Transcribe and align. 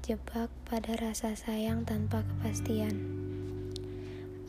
terjebak 0.00 0.48
pada 0.64 0.96
rasa 0.96 1.36
sayang 1.36 1.84
tanpa 1.84 2.24
kepastian. 2.24 3.04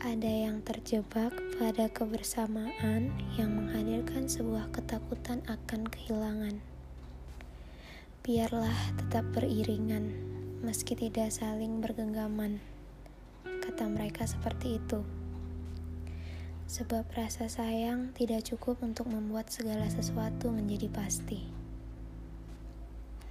Ada 0.00 0.48
yang 0.48 0.64
terjebak 0.64 1.28
pada 1.60 1.92
kebersamaan 1.92 3.12
yang 3.36 3.60
menghadirkan 3.60 4.32
sebuah 4.32 4.72
ketakutan 4.72 5.44
akan 5.44 5.84
kehilangan. 5.92 6.56
Biarlah 8.24 8.96
tetap 8.96 9.28
beriringan, 9.36 10.16
meski 10.64 10.96
tidak 10.96 11.28
saling 11.28 11.84
bergenggaman. 11.84 12.56
Kata 13.44 13.92
mereka 13.92 14.24
seperti 14.24 14.80
itu. 14.80 15.04
Sebab 16.64 17.12
rasa 17.12 17.52
sayang 17.52 18.16
tidak 18.16 18.48
cukup 18.48 18.80
untuk 18.80 19.04
membuat 19.04 19.52
segala 19.52 19.84
sesuatu 19.92 20.48
menjadi 20.48 20.88
pasti. 20.88 21.61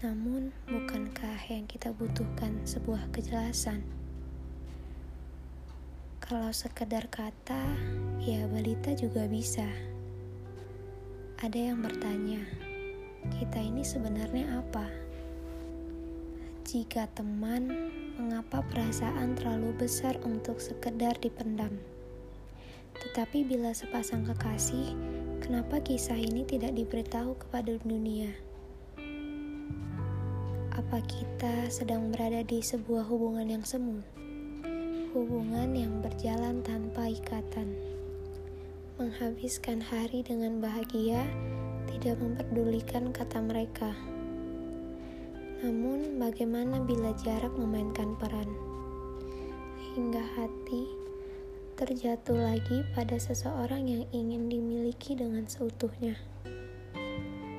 Namun, 0.01 0.49
bukankah 0.65 1.45
yang 1.45 1.69
kita 1.69 1.93
butuhkan 1.93 2.57
sebuah 2.65 3.13
kejelasan? 3.13 3.85
Kalau 6.17 6.49
sekedar 6.49 7.05
kata, 7.05 7.61
ya 8.17 8.49
balita 8.49 8.97
juga 8.97 9.29
bisa. 9.29 9.69
Ada 11.37 11.69
yang 11.69 11.85
bertanya, 11.85 12.41
kita 13.29 13.61
ini 13.61 13.85
sebenarnya 13.85 14.65
apa? 14.65 14.89
Jika 16.65 17.05
teman, 17.13 17.69
mengapa 18.17 18.65
perasaan 18.73 19.37
terlalu 19.37 19.85
besar 19.85 20.17
untuk 20.25 20.57
sekedar 20.57 21.13
dipendam? 21.21 21.77
Tetapi 22.97 23.45
bila 23.45 23.69
sepasang 23.69 24.25
kekasih, 24.25 24.97
kenapa 25.45 25.77
kisah 25.77 26.17
ini 26.17 26.41
tidak 26.41 26.73
diberitahu 26.73 27.37
kepada 27.37 27.77
dunia? 27.85 28.33
Apa 30.91 31.07
kita 31.07 31.71
sedang 31.71 32.11
berada 32.11 32.43
di 32.43 32.59
sebuah 32.59 33.07
hubungan 33.07 33.47
yang 33.47 33.63
semu? 33.63 34.03
Hubungan 35.15 35.71
yang 35.71 36.03
berjalan 36.03 36.59
tanpa 36.67 37.07
ikatan. 37.07 37.79
Menghabiskan 38.99 39.79
hari 39.79 40.19
dengan 40.19 40.59
bahagia, 40.59 41.23
tidak 41.87 42.19
memperdulikan 42.19 43.15
kata 43.15 43.39
mereka. 43.39 43.95
Namun, 45.63 46.19
bagaimana 46.19 46.83
bila 46.83 47.15
jarak 47.23 47.55
memainkan 47.55 48.11
peran? 48.19 48.51
Hingga 49.95 50.23
hati 50.35 50.91
terjatuh 51.79 52.35
lagi 52.35 52.83
pada 52.91 53.15
seseorang 53.15 53.87
yang 53.87 54.03
ingin 54.11 54.51
dimiliki 54.51 55.15
dengan 55.15 55.47
seutuhnya. 55.47 56.19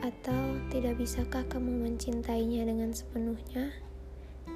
Atau 0.02 0.58
tidak 0.74 0.98
bisakah 0.98 1.46
kamu 1.46 1.86
mencintainya 1.86 2.66
dengan 2.66 2.90
sepenuhnya? 2.90 3.70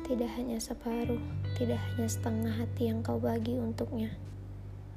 Tidak 0.03 0.27
hanya 0.35 0.59
separuh, 0.59 1.23
tidak 1.55 1.79
hanya 1.79 2.11
setengah 2.11 2.51
hati 2.51 2.91
yang 2.91 2.99
kau 3.07 3.23
bagi 3.23 3.55
untuknya. 3.55 4.11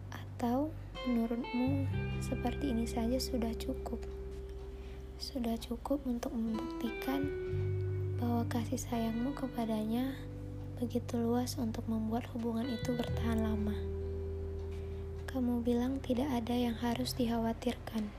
Atau 0.09 0.73
menurutmu 1.05 1.85
seperti 2.25 2.73
ini 2.73 2.89
saja 2.89 3.21
sudah 3.21 3.53
cukup? 3.61 4.01
Sudah 5.21 5.53
cukup 5.61 6.01
untuk 6.09 6.33
membuktikan 6.33 7.29
bahwa 8.17 8.41
kasih 8.49 8.81
sayangmu 8.81 9.37
kepadanya 9.37 10.17
begitu 10.81 11.21
luas 11.21 11.61
untuk 11.61 11.85
membuat 11.85 12.25
hubungan 12.33 12.65
itu 12.65 12.97
bertahan 12.97 13.45
lama. 13.45 13.77
Kamu 15.29 15.61
bilang 15.61 16.01
tidak 16.01 16.25
ada 16.33 16.57
yang 16.57 16.73
harus 16.73 17.13
dikhawatirkan. 17.13 18.09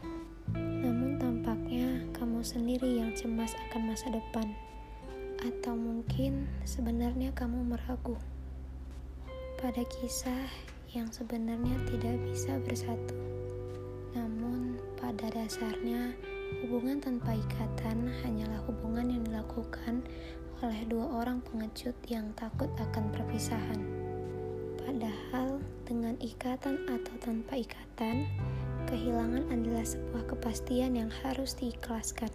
Kamu 2.41 2.57
sendiri 2.57 3.05
yang 3.05 3.13
cemas 3.13 3.53
akan 3.69 3.93
masa 3.93 4.09
depan. 4.17 4.57
Atau 5.45 5.77
mungkin 5.77 6.49
sebenarnya 6.65 7.37
kamu 7.37 7.69
meragu 7.69 8.17
pada 9.61 9.85
kisah 9.85 10.49
yang 10.97 11.05
sebenarnya 11.13 11.77
tidak 11.85 12.17
bisa 12.25 12.57
bersatu. 12.65 13.13
Namun 14.17 14.81
pada 14.97 15.29
dasarnya 15.29 16.17
hubungan 16.65 17.05
tanpa 17.05 17.37
ikatan 17.37 18.09
hanyalah 18.25 18.65
hubungan 18.65 19.21
yang 19.21 19.23
dilakukan 19.29 20.01
oleh 20.65 20.81
dua 20.89 21.21
orang 21.21 21.45
pengecut 21.45 21.93
yang 22.09 22.33
takut 22.41 22.73
akan 22.81 23.05
perpisahan. 23.13 23.85
Padahal 24.81 25.61
dengan 25.85 26.17
ikatan 26.25 26.89
atau 26.89 27.15
tanpa 27.21 27.61
ikatan, 27.61 28.25
kehilangan 28.89 29.51
adalah 29.51 29.85
sebuah 29.85 30.25
kepastian 30.31 30.97
yang 30.97 31.11
harus 31.25 31.59
diikhlaskan. 31.59 32.31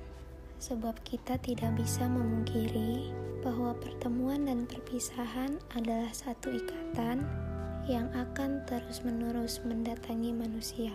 Sebab 0.60 0.98
kita 1.08 1.40
tidak 1.42 1.74
bisa 1.80 2.06
memungkiri 2.06 3.14
bahwa 3.46 3.78
pertemuan 3.78 4.50
dan 4.50 4.66
perpisahan 4.66 5.62
adalah 5.78 6.10
satu 6.12 6.54
ikatan 6.54 7.26
yang 7.86 8.10
akan 8.18 8.66
terus-menerus 8.66 9.62
mendatangi 9.62 10.34
manusia. 10.34 10.94